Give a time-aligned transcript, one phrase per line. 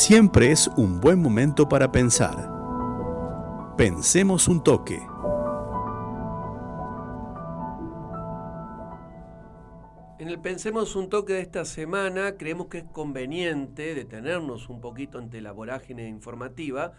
[0.00, 2.50] siempre es un buen momento para pensar.
[3.76, 4.98] Pensemos un toque.
[10.18, 15.18] En el Pensemos un toque de esta semana creemos que es conveniente detenernos un poquito
[15.18, 16.94] ante la vorágine informativa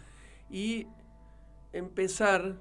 [0.48, 0.86] y
[1.72, 2.60] empezar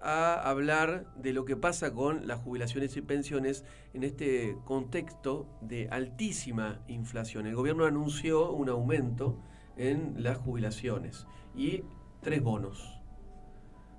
[0.00, 5.88] a hablar de lo que pasa con las jubilaciones y pensiones en este contexto de
[5.90, 7.46] altísima inflación.
[7.46, 9.38] El gobierno anunció un aumento
[9.76, 11.26] en las jubilaciones
[11.56, 11.82] y
[12.20, 13.00] tres bonos.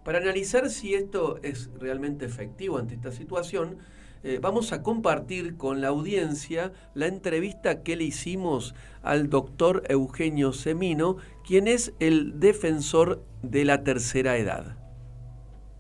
[0.04, 3.78] Para analizar si esto es realmente efectivo ante esta situación,
[4.24, 10.52] eh, vamos a compartir con la audiencia la entrevista que le hicimos al doctor Eugenio
[10.52, 14.79] Semino, quien es el defensor de la tercera edad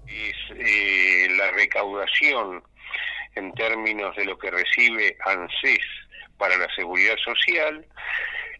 [0.09, 2.63] es eh, la recaudación
[3.35, 5.85] en términos de lo que recibe ANSES
[6.37, 7.85] para la seguridad social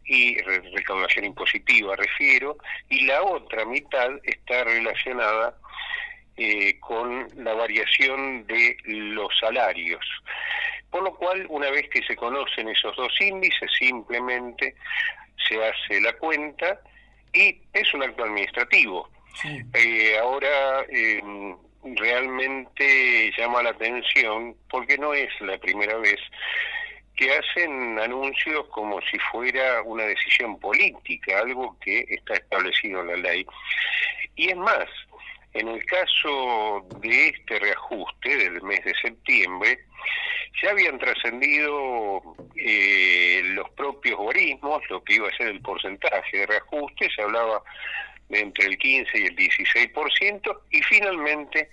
[0.05, 2.57] y recaudación impositiva, refiero,
[2.89, 5.55] y la otra mitad está relacionada
[6.37, 10.05] eh, con la variación de los salarios.
[10.89, 14.75] Por lo cual, una vez que se conocen esos dos índices, simplemente
[15.47, 16.81] se hace la cuenta
[17.33, 19.09] y es un acto administrativo
[19.73, 21.21] eh, ahora eh,
[21.83, 26.19] realmente llama la atención porque no es la primera vez
[27.15, 33.17] que hacen anuncios como si fuera una decisión política, algo que está establecido en la
[33.17, 33.45] ley.
[34.37, 34.85] Y es más,
[35.53, 39.79] en el caso de este reajuste del mes de septiembre,
[40.63, 42.21] ya habían trascendido
[42.55, 47.61] eh, los propios organismos, lo que iba a ser el porcentaje de reajuste, se hablaba
[48.29, 51.71] entre el 15 y el 16% y finalmente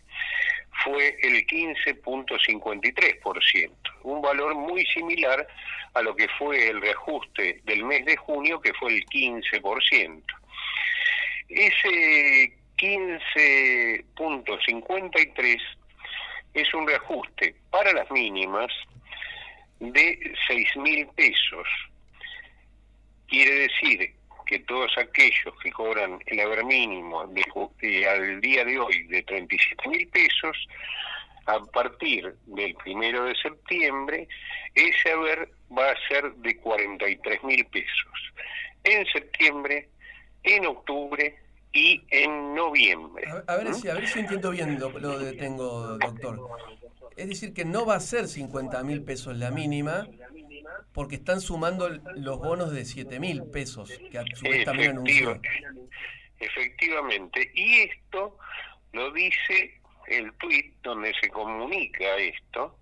[0.84, 3.70] fue el 15.53%,
[4.02, 5.46] un valor muy similar
[5.94, 10.22] a lo que fue el reajuste del mes de junio, que fue el 15%.
[11.48, 15.60] Ese 15.53
[16.54, 18.72] es un reajuste para las mínimas
[19.80, 21.66] de 6 mil pesos.
[23.28, 24.14] Quiere decir
[24.46, 29.88] que todos aquellos que cobran el haber mínimo de, al día de hoy de 37
[29.88, 30.56] mil pesos,
[31.46, 34.28] a partir del primero de septiembre,
[34.74, 38.32] ese haber va a ser de 43 mil pesos.
[38.84, 39.88] En septiembre,
[40.42, 41.36] en octubre
[41.72, 43.26] y en noviembre.
[43.46, 46.40] A, ver, si, a ver si entiendo bien lo, lo detengo, doctor.
[47.16, 50.06] Es decir, que no va a ser 50 mil pesos la mínima,
[50.92, 55.40] porque están sumando los bonos de 7 mil pesos que a su vez también anunció.
[56.38, 58.38] Efectivamente, y esto
[58.92, 62.78] lo dice el tuit donde se comunica esto,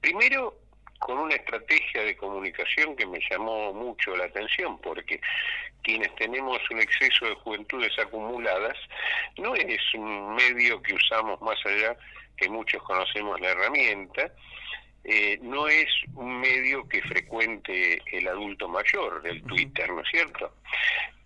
[0.00, 0.58] primero
[0.98, 5.20] con una estrategia de comunicación que me llamó mucho la atención, porque
[5.82, 8.76] quienes tenemos un exceso de juventudes acumuladas,
[9.36, 11.96] no es un medio que usamos más allá
[12.36, 14.32] que muchos conocemos la herramienta,
[15.04, 20.54] eh, no es un medio que frecuente el adulto mayor del Twitter, ¿no es cierto?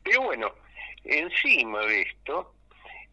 [0.03, 0.53] Pero bueno,
[1.05, 2.55] encima de esto,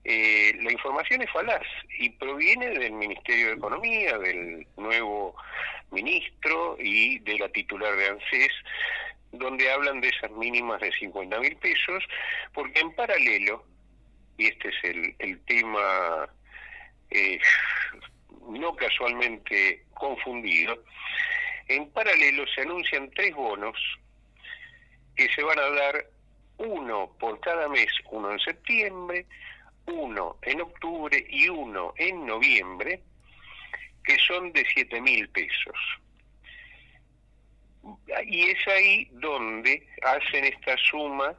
[0.04, 1.66] eh, la información es falaz
[1.98, 5.36] y proviene del Ministerio de Economía, del nuevo
[5.92, 8.52] ministro y de la titular de ANSES,
[9.32, 12.04] donde hablan de esas mínimas de 50 mil pesos,
[12.54, 13.64] porque en paralelo,
[14.38, 16.30] y este es el, el tema
[17.12, 17.40] eh,
[18.50, 20.84] no casualmente confundido,
[21.68, 23.78] en paralelo se anuncian tres bonos
[25.16, 26.06] que se van a dar
[26.58, 29.26] uno por cada mes, uno en septiembre,
[29.86, 33.02] uno en octubre y uno en noviembre,
[34.04, 35.78] que son de 7 mil pesos.
[38.26, 41.34] Y es ahí donde hacen esta suma,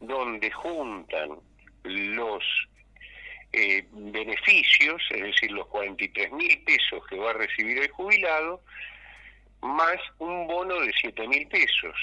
[0.00, 1.38] donde juntan
[1.84, 2.44] los
[3.56, 8.62] eh, beneficios, es decir, los 43 mil pesos que va a recibir el jubilado,
[9.62, 11.96] más un bono de 7 mil pesos.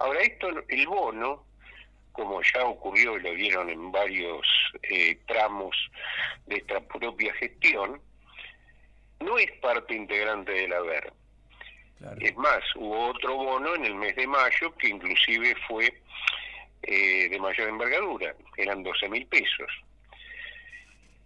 [0.00, 1.44] Ahora, esto, el bono,
[2.10, 4.46] como ya ocurrió y lo vieron en varios
[4.82, 5.76] eh, tramos
[6.46, 8.00] de esta propia gestión,
[9.20, 11.12] no es parte integrante del haber.
[12.18, 15.94] Es más, hubo otro bono en el mes de mayo que inclusive fue
[16.82, 19.70] eh, de mayor envergadura, eran 12 mil pesos.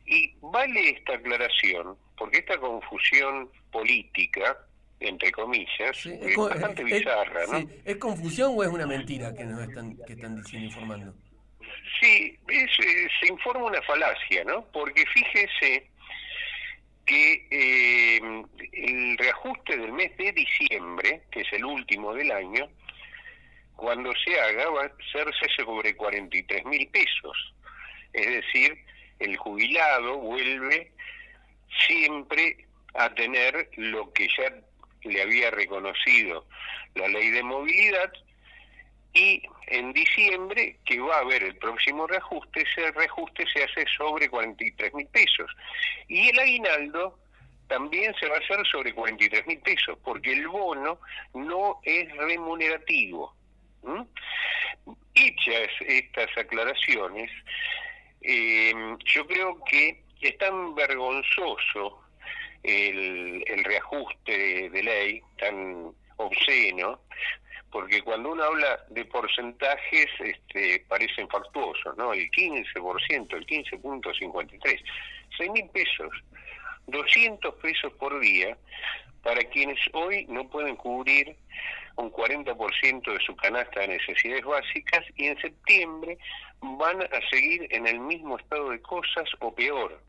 [0.07, 4.57] Y vale esta aclaración, porque esta confusión política,
[5.01, 7.69] entre comillas, es, bastante bizarra, ¿no?
[7.85, 11.15] ¿Es confusión o es una mentira que nos están, que están diciendo informando?
[12.01, 14.65] Sí, es, eh, se informa una falacia, ¿no?
[14.73, 15.91] Porque fíjese
[17.05, 18.21] que eh,
[18.73, 22.69] el reajuste del mes de diciembre, que es el último del año,
[23.77, 27.55] cuando se haga va a hacerse sobre 43 mil pesos.
[28.13, 28.85] Es decir,
[29.19, 30.93] el jubilado vuelve
[31.87, 34.53] siempre a tener lo que ya
[35.03, 36.47] le había reconocido
[36.95, 38.13] la ley de movilidad
[39.17, 44.29] y en diciembre, que va a haber el próximo reajuste, ese reajuste se hace sobre
[44.29, 45.51] 43 mil pesos.
[46.07, 47.19] Y el aguinaldo
[47.67, 51.01] también se va a hacer sobre 43 mil pesos, porque el bono
[51.33, 53.35] no es remunerativo.
[55.15, 57.31] Hechas estas aclaraciones,
[58.27, 58.75] eh,
[59.05, 62.01] yo creo que es tan vergonzoso
[62.63, 67.01] el, reajuste de, ley, tan obsceno,
[67.71, 72.13] porque cuando uno habla de porcentajes este, parecen factuosos, ¿no?
[72.13, 74.85] El 15%, el 15.53,
[75.37, 76.11] 6 mil pesos,
[76.87, 78.57] 200 pesos por día
[79.27, 81.35] para quienes hoy no pueden cubrir
[81.97, 86.17] un 40% de su canasta de necesidades básicas y en septiembre
[86.61, 90.01] van a seguir en el mismo estado de cosas o peor.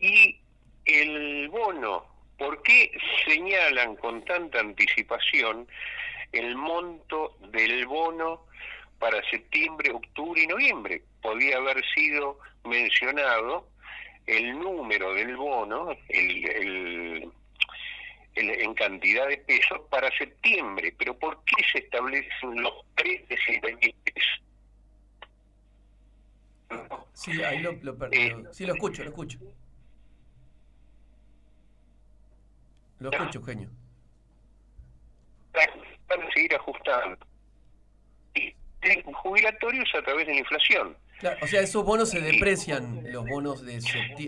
[0.00, 0.40] Y
[0.86, 2.04] el bono,
[2.36, 2.90] ¿por qué
[3.28, 5.68] señalan con tanta anticipación
[6.32, 8.44] el monto del bono
[8.98, 11.02] para septiembre, octubre y noviembre?
[11.22, 13.68] Podía haber sido mencionado
[14.26, 17.30] el número del bono, el,
[18.36, 23.36] en cantidad de pesos para septiembre, pero ¿por qué se establecen los tres de
[23.80, 24.42] mil pesos?
[27.12, 29.38] Sí, ahí lo, lo, eh, sí, lo escucho, lo escucho.
[32.98, 33.70] Lo escucho, genio.
[36.08, 37.18] Van a seguir ajustando.
[38.34, 38.54] Y
[39.12, 40.96] jubilatorios a través de la inflación.
[41.40, 43.78] o sea, esos bonos se deprecian, los bonos de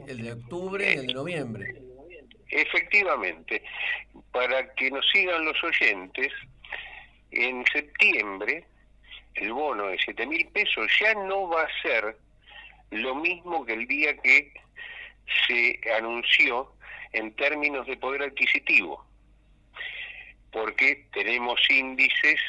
[0.06, 1.82] el de octubre y el de noviembre.
[2.48, 3.62] Efectivamente,
[4.32, 6.32] para que nos sigan los oyentes,
[7.32, 8.64] en septiembre
[9.34, 12.16] el bono de 7 mil pesos ya no va a ser
[12.90, 14.52] lo mismo que el día que
[15.46, 16.72] se anunció
[17.12, 19.04] en términos de poder adquisitivo,
[20.52, 22.40] porque tenemos índices,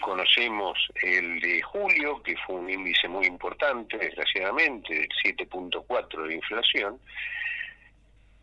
[0.00, 7.00] conocemos el de julio, que fue un índice muy importante, desgraciadamente, del 7.4 de inflación,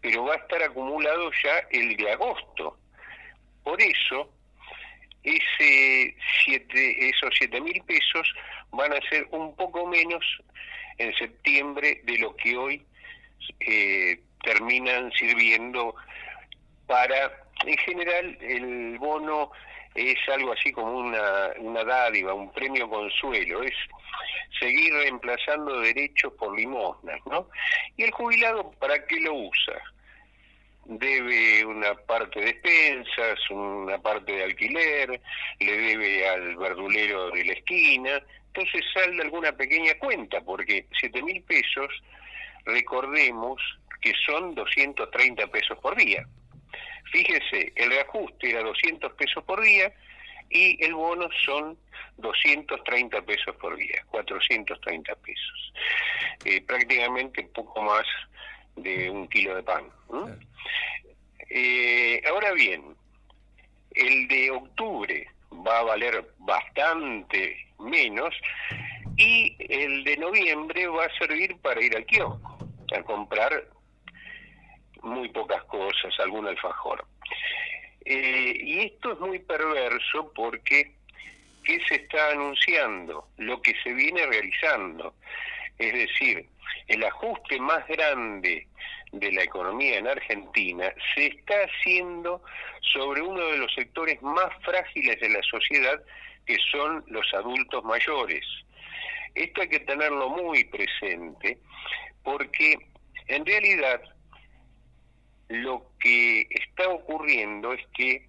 [0.01, 2.77] pero va a estar acumulado ya el de agosto.
[3.63, 4.29] Por eso,
[5.23, 8.33] ese siete, esos 7 mil pesos
[8.71, 10.23] van a ser un poco menos
[10.97, 12.83] en septiembre de lo que hoy
[13.59, 15.95] eh, terminan sirviendo
[16.87, 17.31] para,
[17.65, 19.51] en general, el bono
[19.95, 23.75] es algo así como una, una dádiva, un premio consuelo, es
[24.59, 27.49] seguir reemplazando derechos por limosnas, ¿no?
[27.97, 29.81] Y el jubilado, ¿para qué lo usa?
[30.85, 35.21] Debe una parte de despensas, una parte de alquiler,
[35.59, 41.41] le debe al verdulero de la esquina, entonces sale alguna pequeña cuenta, porque siete mil
[41.43, 41.89] pesos,
[42.65, 43.61] recordemos
[44.01, 46.25] que son 230 pesos por día.
[47.11, 49.93] Fíjese, el reajuste era 200 pesos por día
[50.51, 51.77] y el bono son
[52.17, 55.73] 230 pesos por día, 430 pesos.
[56.45, 58.05] Eh, prácticamente poco más
[58.75, 59.83] de un kilo de pan.
[61.49, 62.95] Eh, ahora bien,
[63.91, 65.27] el de octubre
[65.67, 68.33] va a valer bastante menos
[69.17, 72.57] y el de noviembre va a servir para ir al kiosco,
[72.95, 73.67] a comprar
[75.01, 77.05] muy pocas cosas, algún alfajor.
[78.05, 80.91] Eh, y esto es muy perverso porque
[81.63, 83.27] ¿qué se está anunciando?
[83.37, 85.13] Lo que se viene realizando.
[85.77, 86.47] Es decir,
[86.87, 88.67] el ajuste más grande
[89.11, 92.41] de la economía en Argentina se está haciendo
[92.93, 96.01] sobre uno de los sectores más frágiles de la sociedad,
[96.45, 98.45] que son los adultos mayores.
[99.35, 101.57] Esto hay que tenerlo muy presente
[102.23, 102.77] porque
[103.27, 104.01] en realidad
[105.49, 106.47] lo que
[106.81, 108.27] está ocurriendo es que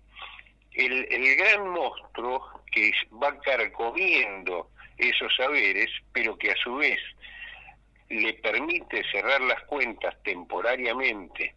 [0.73, 2.93] el, gran monstruo que
[3.23, 6.99] va carcomiendo esos saberes, pero que a su vez
[8.09, 11.55] le permite cerrar las cuentas temporariamente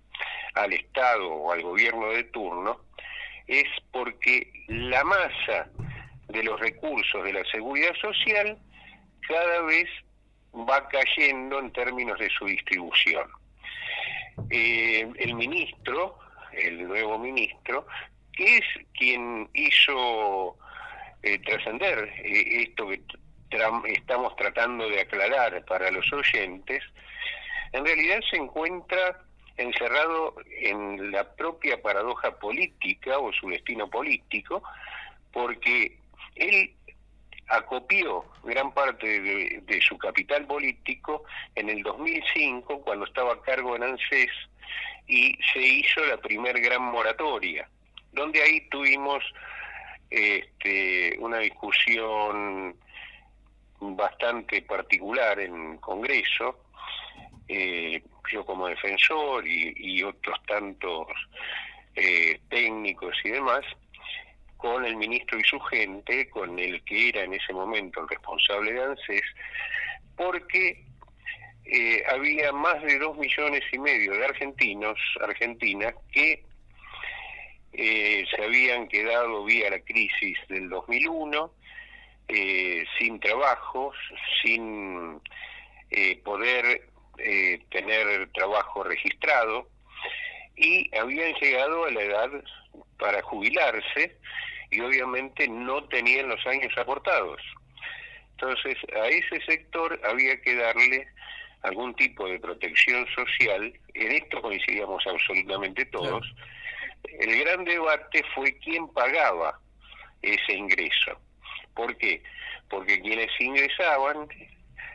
[0.53, 2.81] al Estado o al gobierno de turno,
[3.47, 5.69] es porque la masa
[6.29, 8.57] de los recursos de la seguridad social
[9.27, 9.87] cada vez
[10.53, 13.27] va cayendo en términos de su distribución.
[14.49, 16.17] Eh, el ministro,
[16.57, 17.85] el nuevo ministro,
[18.33, 20.57] que es quien hizo
[21.23, 23.01] eh, trascender eh, esto que
[23.87, 26.83] estamos tratando de aclarar para los oyentes,
[27.71, 29.21] en realidad se encuentra
[29.57, 34.61] encerrado en la propia paradoja política o su destino político,
[35.31, 35.97] porque
[36.35, 36.73] él
[37.47, 41.23] acopió gran parte de, su capital político
[41.55, 44.31] en el 2005 cuando estaba a cargo en ANSES
[45.07, 47.67] y se hizo la primer gran moratoria,
[48.11, 49.23] donde ahí tuvimos
[50.09, 52.75] este, una discusión
[53.79, 56.59] bastante particular en Congreso,
[57.47, 61.07] eh, yo como defensor y, otros tantos
[61.95, 63.63] eh, técnicos y demás,
[64.57, 68.73] con el ministro y su gente, con el que era en ese momento el responsable
[68.73, 69.23] de ANSES,
[70.15, 70.83] porque
[71.65, 76.43] eh, había más de dos millones y medio de argentinos, argentinas, que
[77.73, 81.51] eh, se habían quedado vía la crisis del 2001,
[82.27, 83.95] eh, sin trabajos,
[84.43, 85.21] sin
[86.23, 86.89] poder
[87.69, 89.69] tener trabajo registrado,
[90.57, 92.29] y habían llegado a la edad
[92.97, 94.17] para jubilarse
[94.71, 97.41] y obviamente no tenían los años aportados.
[98.31, 101.07] Entonces, a ese sector había que darle
[101.65, 106.25] algún tipo de protección social, en esto coincidíamos absolutamente todos.
[107.19, 109.59] El gran debate fue quién pagaba
[110.21, 111.19] ese ingreso.
[111.73, 112.21] ¿Por qué?
[112.69, 114.27] Porque quienes ingresaban,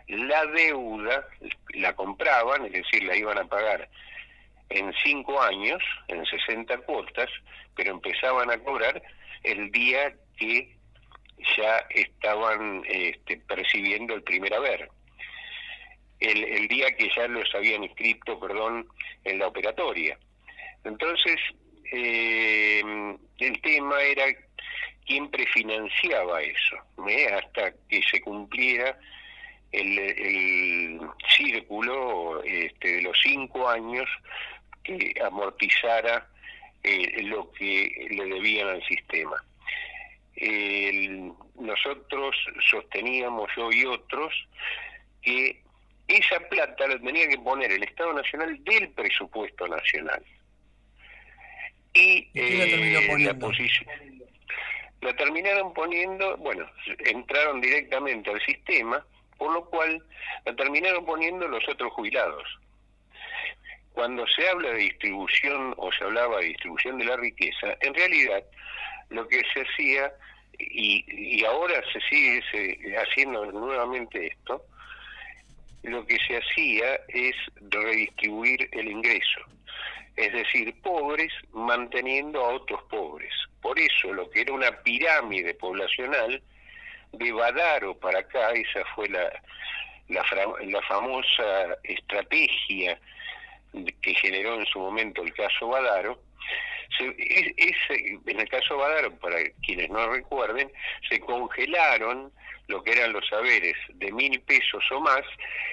[0.09, 1.27] la deuda
[1.75, 3.89] la compraban, es decir, la iban a pagar
[4.71, 7.29] en cinco años, en 60 cuotas,
[7.75, 9.03] pero empezaban a cobrar
[9.43, 10.77] el día que
[11.57, 14.89] ya estaban este, percibiendo el primer haber.
[16.21, 18.87] El, el, día que ya los habían inscrito, perdón,
[19.25, 20.19] en la operatoria.
[20.85, 21.37] Entonces,
[21.93, 22.83] eh,
[23.39, 24.27] el tema era
[25.07, 26.77] quién prefinanciaba eso,
[27.09, 27.27] ¿eh?
[27.33, 28.99] hasta que se cumpliera
[29.73, 31.01] el, el
[31.37, 34.09] círculo este, de los cinco años
[34.85, 36.29] que amortizara
[36.83, 39.37] eh, lo que le debían al sistema.
[41.57, 42.37] nosotros
[42.71, 44.33] sosteníamos, yo y otros,
[45.23, 45.63] que
[46.17, 50.23] esa plata la tenía que poner el Estado Nacional del presupuesto nacional.
[51.93, 53.91] Y, la, eh, posición,
[55.01, 59.05] la terminaron poniendo, bueno, entraron directamente al sistema,
[59.39, 60.03] por lo cual
[60.45, 62.61] la terminaron poniendo los otros jubilados
[63.93, 68.43] cuando se habla de distribución o se hablaba de distribución de la riqueza, en realidad
[69.11, 70.13] lo que se hacía,
[70.59, 74.65] y, ahora se sigue haciendo nuevamente esto,
[75.83, 77.35] lo que se hacía es
[77.71, 79.41] redistribuir el ingreso,
[80.17, 83.33] es decir, pobres manteniendo a otros pobres.
[83.63, 86.43] Por eso lo que era una pirámide poblacional,
[87.13, 89.31] de Badaro para acá, esa fue la,
[90.09, 90.25] la,
[90.63, 92.99] la famosa estrategia
[94.03, 96.21] que generó en su momento el caso Badaro,
[96.99, 100.71] en el caso Badaro, para quienes no recuerden,
[101.09, 102.33] se congelaron
[102.67, 105.23] lo que eran los saberes de mil pesos o más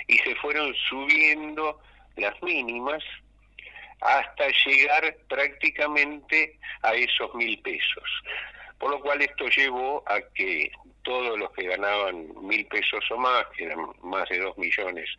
[0.07, 1.79] y se fueron subiendo
[2.15, 3.03] las mínimas
[4.01, 8.23] hasta llegar prácticamente a esos mil pesos.
[8.79, 10.71] Por lo cual esto llevó a que
[11.03, 15.09] todos los que ganaban mil pesos o más, que eran más de dos millones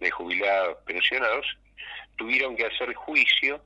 [0.00, 1.46] de jubilados pensionados,
[2.16, 3.62] tuvieron que hacer juicio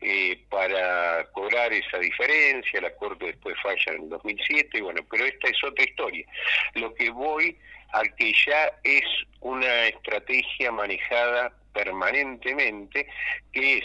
[0.00, 5.48] eh, para cobrar esa diferencia, la Corte después falla en 2007, y bueno, pero esta
[5.48, 6.26] es otra historia.
[6.74, 7.56] Lo que voy
[7.92, 9.04] a que ya es
[9.40, 13.08] una estrategia manejada permanentemente,
[13.52, 13.84] que es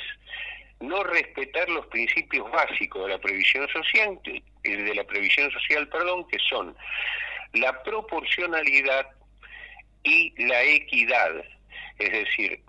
[0.79, 6.27] no respetar los principios básicos de la previsión social, eh, de la previsión social, perdón,
[6.27, 6.75] que son
[7.53, 9.07] la proporcionalidad
[10.03, 11.43] y la equidad.
[11.99, 12.59] Es decir,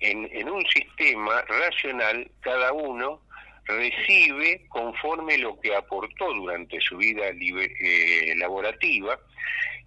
[0.00, 3.20] en, un sistema racional cada uno
[3.64, 9.18] recibe conforme lo que aportó durante su vida eh, laborativa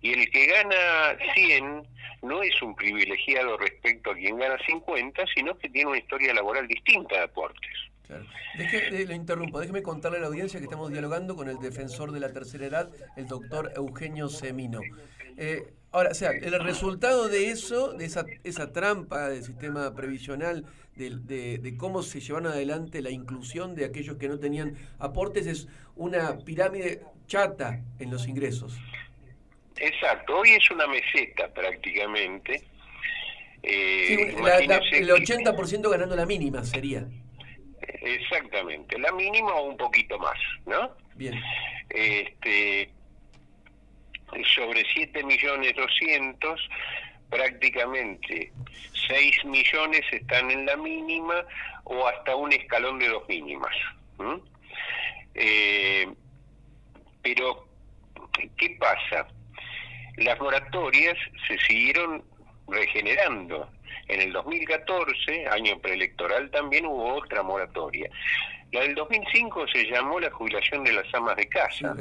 [0.01, 1.83] y el que gana 100
[2.21, 6.67] no es un privilegiado respecto a quien gana 50, sino que tiene una historia laboral
[6.67, 7.71] distinta de aportes.
[8.05, 8.25] Claro.
[8.57, 12.19] Eh, lo interrumpo, déjeme contarle a la audiencia que estamos dialogando con el defensor de
[12.19, 14.81] la tercera edad, el doctor Eugenio Semino.
[15.37, 20.65] Eh, ahora, o sea, el resultado de eso, de esa, esa trampa del sistema previsional,
[20.95, 26.37] de, cómo se llevaron adelante la inclusión de aquellos que no tenían aportes, es una
[26.39, 28.77] pirámide chata en los ingresos.
[29.77, 32.63] Exacto, hoy es una meseta prácticamente.
[33.63, 37.05] Eh, el 80% ganando la mínima sería.
[38.01, 40.95] Exactamente, la mínima o un poquito más, ¿no?
[41.15, 41.33] Bien.
[41.89, 42.91] Este,
[44.55, 46.69] sobre 7 millones 200,
[47.29, 48.51] prácticamente
[49.07, 51.45] 6 millones están en la mínima
[51.83, 53.75] o hasta un escalón de dos mínimas.
[55.35, 56.07] Eh,
[57.21, 57.67] pero
[58.57, 59.27] ¿qué pasa?
[60.17, 61.17] Las moratorias
[61.47, 62.23] se siguieron
[62.67, 63.69] regenerando.
[64.07, 68.09] En el 2014, año preelectoral, también hubo otra moratoria.
[68.71, 71.95] La del 2005 se llamó la jubilación de las amas de casa,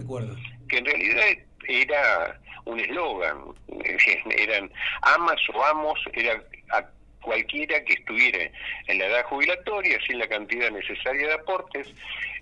[0.69, 1.25] que en realidad
[1.69, 3.45] era un eslogan,
[4.37, 4.71] eran
[5.03, 6.85] amas o amos, era a
[7.23, 8.51] cualquiera que estuviera
[8.87, 11.93] en la edad jubilatoria sin la cantidad necesaria de aportes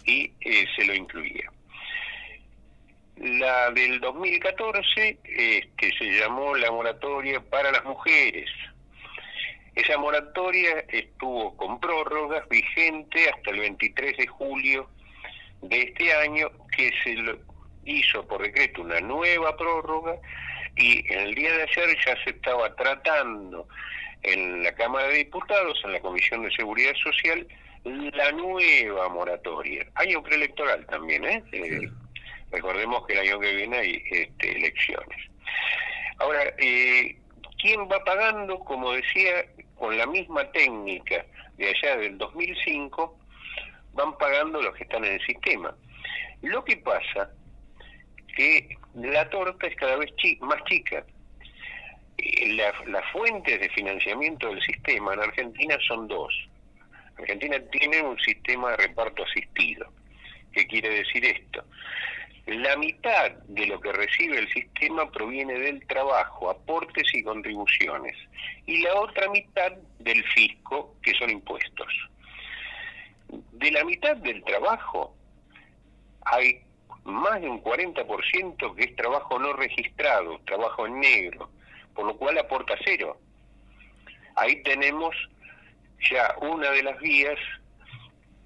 [0.04, 1.50] y eh, se lo incluía.
[3.16, 8.50] La del 2014 este, se llamó la moratoria para las mujeres.
[9.75, 14.88] Esa moratoria estuvo con prórrogas vigente hasta el 23 de julio
[15.62, 17.38] de este año, que se lo
[17.87, 20.16] hizo por decreto una nueva prórroga
[20.76, 23.66] y en el día de ayer ya se estaba tratando
[24.23, 27.47] en la Cámara de Diputados, en la Comisión de Seguridad Social,
[27.85, 29.87] la nueva moratoria.
[29.95, 31.43] Año preelectoral también, ¿eh?
[31.52, 31.88] eh
[32.50, 35.19] recordemos que el año que viene hay este, elecciones.
[36.19, 37.16] Ahora, eh,
[37.61, 38.59] ¿quién va pagando?
[38.61, 41.25] Como decía, con la misma técnica
[41.57, 43.19] de allá del 2005,
[43.93, 45.75] van pagando los que están en el sistema.
[46.43, 47.31] Lo que pasa
[48.37, 51.05] que la torta es cada vez más chica.
[52.19, 56.33] Eh, las fuentes de financiamiento del sistema en Argentina son dos.
[57.19, 59.90] Argentina tiene un sistema de reparto asistido.
[60.52, 61.64] ¿Qué quiere decir esto?
[62.47, 68.16] La mitad de lo que recibe el sistema proviene del trabajo, aportes y contribuciones,
[68.66, 71.93] y la otra mitad del fisco, que son impuestos.
[73.28, 75.16] De la mitad del trabajo
[76.25, 76.61] hay
[77.06, 81.48] más de un 40% que es trabajo no registrado, trabajo en negro,
[81.94, 83.18] por lo cual aporta cero.
[84.34, 85.14] Ahí tenemos
[86.10, 87.38] ya una de las vías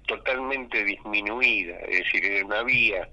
[0.07, 3.09] totalmente disminuida, es decir, una vía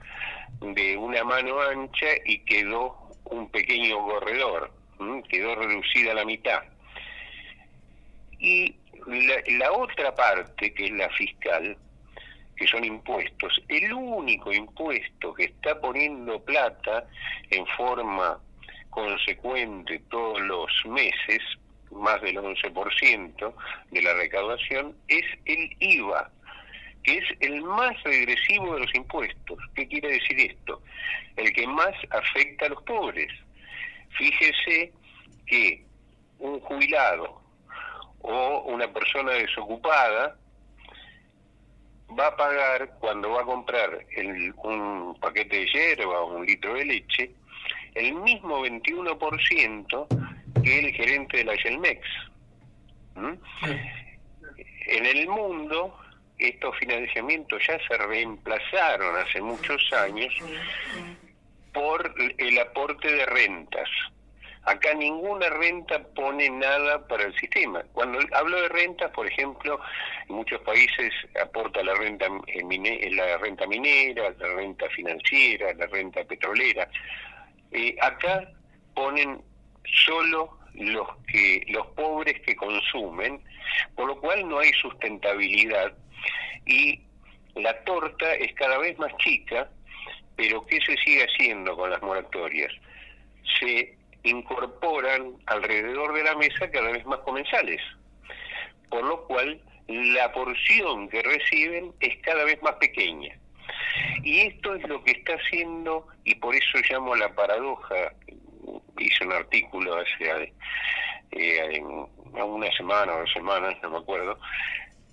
[0.60, 4.72] de una mano ancha y quedó un pequeño corredor,
[5.28, 6.62] quedó reducida a la mitad.
[8.38, 8.74] Y
[9.06, 11.76] la, la otra parte, que es la fiscal,
[12.58, 17.06] que son impuestos, el único impuesto que está poniendo plata
[17.50, 18.38] en forma
[18.90, 21.40] consecuente todos los meses,
[21.92, 23.54] más del 11%
[23.92, 26.30] de la recaudación, es el IVA,
[27.04, 29.58] que es el más regresivo de los impuestos.
[29.74, 30.82] ¿Qué quiere decir esto?
[31.36, 33.32] El que más afecta a los pobres.
[34.10, 34.92] Fíjese
[35.46, 35.84] que
[36.40, 37.40] un jubilado
[38.20, 40.36] o una persona desocupada
[42.16, 44.06] va a pagar cuando va a comprar
[44.64, 47.30] un paquete de hierba o un litro de leche
[47.94, 50.06] el mismo 21%
[50.62, 52.00] que el gerente de la Gelmex.
[54.86, 55.98] En el mundo,
[56.38, 60.32] estos financiamientos ya se reemplazaron hace muchos años
[61.72, 63.88] por el aporte de rentas.
[64.68, 67.82] Acá ninguna renta pone nada para el sistema.
[67.94, 69.80] Cuando hablo de rentas, por ejemplo,
[70.28, 71.10] en muchos países
[71.42, 76.86] aporta la renta, eh, la renta minera, la renta financiera, la renta petrolera.
[77.72, 78.46] Eh, acá
[78.94, 79.40] ponen
[80.04, 83.40] solo los que los pobres que consumen,
[83.96, 85.94] por lo cual no hay sustentabilidad
[86.66, 87.00] y
[87.54, 89.70] la torta es cada vez más chica,
[90.36, 92.70] pero ¿qué se sigue haciendo con las moratorias?
[93.58, 93.97] Se
[94.28, 97.80] incorporan alrededor de la mesa cada vez más comensales,
[98.88, 103.36] por lo cual la porción que reciben es cada vez más pequeña.
[104.22, 108.12] Y esto es lo que está haciendo, y por eso llamo la paradoja,
[108.98, 110.52] hice un artículo hace
[111.32, 114.38] eh, una semana o dos semanas, no me acuerdo,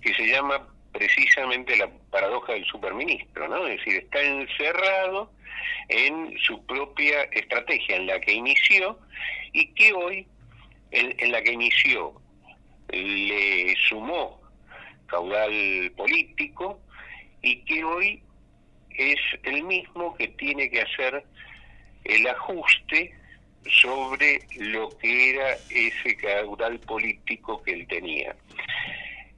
[0.00, 3.66] que se llama precisamente la paradoja del superministro, ¿no?
[3.66, 5.30] Es decir, está encerrado
[5.88, 8.98] en su propia estrategia, en la que inició
[9.52, 10.26] y que hoy,
[10.90, 12.14] en, la que inició,
[12.88, 14.40] le sumó
[15.06, 16.80] caudal político
[17.42, 18.22] y que hoy
[18.90, 21.24] es el mismo que tiene que hacer
[22.04, 23.14] el ajuste
[23.68, 28.34] sobre lo que era ese caudal político que él tenía.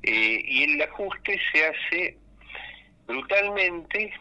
[0.02, 2.16] Eh, y el ajuste se hace
[3.06, 4.12] brutalmente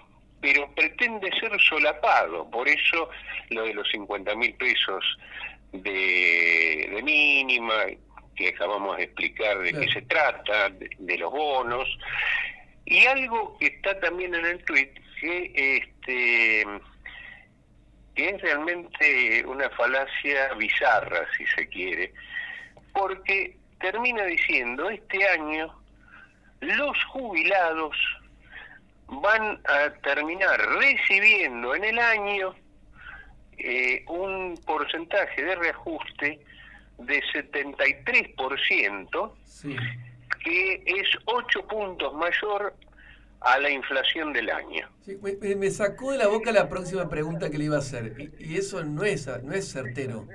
[0.42, 2.50] pero pretende ser solapado.
[2.50, 3.10] Por eso
[3.50, 5.04] lo de los 50 mil pesos
[5.72, 7.86] de, mínima,
[8.36, 11.88] que acabamos de explicar de qué se trata, de, los bonos,
[12.86, 16.66] y algo que está también en el tweet, que, este,
[18.16, 22.13] que es realmente una falacia bizarra, si se quiere,
[22.94, 25.74] porque termina diciendo, este año
[26.62, 27.96] los jubilados
[29.08, 32.56] van a terminar recibiendo en el año
[33.58, 36.40] eh, un porcentaje de reajuste
[36.98, 39.34] de 73%,
[40.44, 42.76] que es 8 puntos mayor
[43.42, 44.90] a la inflación del año.
[45.22, 48.84] me, sacó de la boca la próxima pregunta que le iba a hacer, y, eso
[48.84, 50.28] no es, no es certero.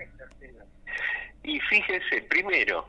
[1.43, 2.89] Y fíjese, primero,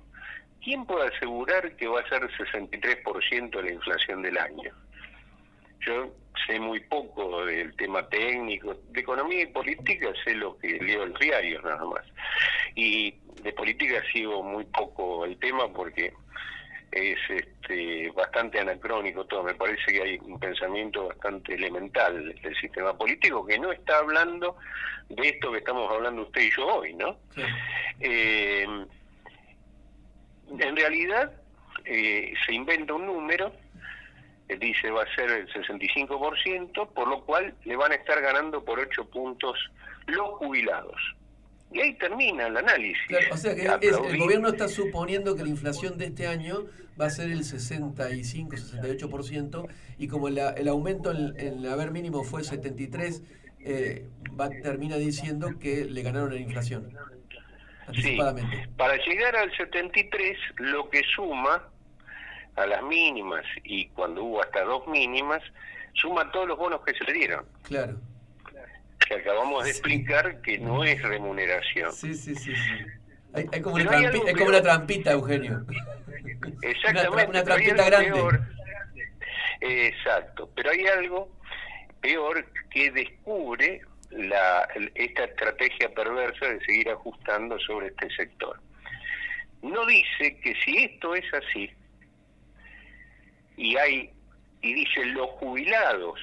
[0.63, 4.71] ¿quién puede asegurar que va a ser 63% la inflación del año?
[5.86, 6.12] Yo
[6.47, 11.13] sé muy poco del tema técnico, de economía y política sé lo que leo el
[11.15, 12.06] diario nada más.
[12.76, 16.13] Y de política sigo muy poco el tema porque
[16.91, 19.43] es este, bastante anacrónico todo.
[19.43, 24.58] Me parece que hay un pensamiento bastante elemental del sistema político que no está hablando
[25.10, 27.17] de esto que estamos hablando usted y yo hoy, ¿no?
[27.99, 28.65] Eh,
[30.49, 31.32] en realidad
[31.86, 33.53] eh, se inventa un número,
[34.47, 38.63] eh, dice va a ser el 65%, por lo cual le van a estar ganando
[38.63, 39.58] por 8 puntos
[40.08, 40.99] los jubilados.
[41.71, 43.01] Y ahí termina el análisis.
[43.32, 46.65] o sea que el gobierno está suponiendo que la inflación de este año
[46.99, 52.43] va a ser el 65, 68%, y como el aumento en, el haber mínimo fue
[52.43, 53.23] 73,
[53.65, 54.08] eh,
[54.39, 56.95] va, termina diciendo que le ganaron la inflación.
[57.88, 58.69] Anticipadamente.
[58.78, 61.67] para llegar al 73, lo que suma
[62.56, 65.41] a las mínimas y cuando hubo hasta dos mínimas,
[65.93, 67.46] suma todos los bonos que se le dieron.
[67.63, 68.00] Claro
[69.06, 71.91] que acabamos de explicar que no es remuneración.
[71.91, 72.54] Sí, sí, sí.
[73.34, 75.65] Hay, como una trampita, es como una trampita, Eugenio.
[76.62, 77.30] Exactamente.
[77.30, 78.39] Una, trampita grande.
[79.62, 80.50] Exacto.
[80.56, 81.32] Pero hay algo
[82.02, 83.82] peor que descubre
[84.15, 88.60] la, esta estrategia perversa de seguir ajustando sobre este sector.
[89.62, 91.71] No dice que si esto es así,
[93.58, 94.10] y hay,
[94.62, 96.19] y dice los jubilados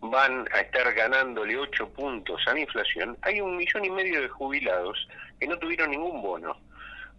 [0.00, 4.28] van a estar ganándole 8 puntos a la inflación, hay un millón y medio de
[4.28, 5.08] jubilados
[5.40, 6.56] que no tuvieron ningún bono.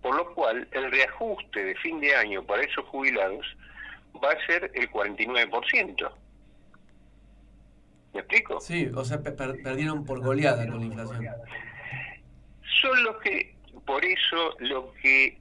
[0.02, 3.45] Por lo cual, el reajuste de fin de año para esos jubilados
[4.24, 6.12] va a ser el 49%.
[8.15, 8.62] ¿Me explico?
[8.62, 11.25] Sí, o sea, perdieron por goleada con la inflación.
[12.82, 13.54] Son los que,
[13.86, 15.38] por eso, lo que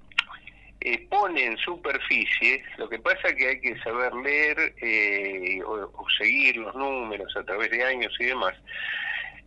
[0.80, 6.04] eh, pone en superficie, lo que pasa es que hay que saber leer eh, o,
[6.18, 8.54] seguir los números a través de años y demás,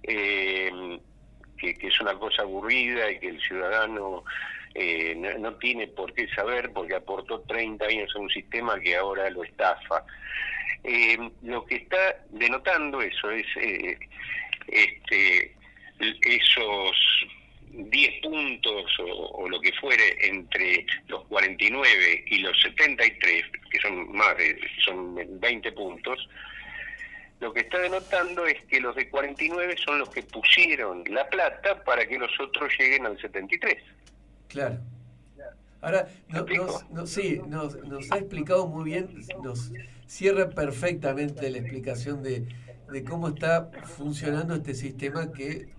[0.03, 0.99] eh,
[1.57, 4.23] que, es una cosa aburrida y que el ciudadano
[5.17, 9.43] no, tiene por qué saber porque aportó 30 años a un sistema que ahora lo
[9.43, 10.03] estafa.
[11.43, 13.45] lo que está denotando eso es
[14.67, 15.55] este,
[15.99, 16.95] esos
[17.71, 24.35] 10 puntos o, lo que fuere entre los 49 y los 73, que son más
[24.37, 26.27] de son 20 puntos,
[27.39, 31.83] lo que está denotando es que los de 49 son los que pusieron la plata
[31.83, 33.77] para que los otros lleguen al 73.
[34.47, 34.79] Claro.
[35.81, 36.07] Ahora,
[36.89, 39.10] nos, sí, nos, nos ha explicado muy bien,
[39.43, 39.71] nos
[40.07, 42.47] cierra perfectamente la explicación de,
[42.91, 45.69] de cómo está funcionando este sistema que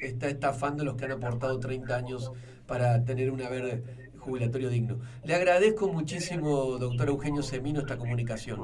[0.00, 2.30] está estafando a los que han aportado 30 años
[2.66, 3.82] para tener un haber
[4.18, 5.00] jubilatorio digno.
[5.24, 8.60] Le agradezco muchísimo, doctor Eugenio Semino, esta comunicación.